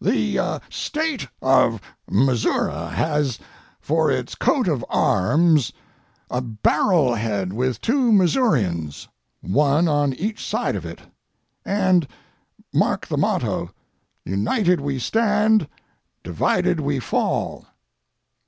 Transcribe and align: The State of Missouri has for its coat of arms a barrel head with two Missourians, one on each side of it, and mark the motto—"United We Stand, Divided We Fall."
The 0.00 0.60
State 0.70 1.28
of 1.40 1.80
Missouri 2.10 2.72
has 2.96 3.38
for 3.80 4.10
its 4.10 4.34
coat 4.34 4.66
of 4.66 4.84
arms 4.88 5.72
a 6.28 6.40
barrel 6.40 7.14
head 7.14 7.52
with 7.52 7.80
two 7.80 8.10
Missourians, 8.10 9.06
one 9.40 9.86
on 9.86 10.14
each 10.14 10.44
side 10.44 10.74
of 10.74 10.84
it, 10.84 11.02
and 11.64 12.08
mark 12.74 13.06
the 13.06 13.16
motto—"United 13.16 14.80
We 14.80 14.98
Stand, 14.98 15.68
Divided 16.24 16.80
We 16.80 16.98
Fall." 16.98 17.64